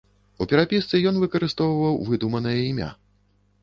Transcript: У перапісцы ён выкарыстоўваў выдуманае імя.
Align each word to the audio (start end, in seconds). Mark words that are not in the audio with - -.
У 0.43 0.47
перапісцы 0.53 1.03
ён 1.11 1.21
выкарыстоўваў 1.25 2.03
выдуманае 2.11 2.59
імя. 2.71 2.95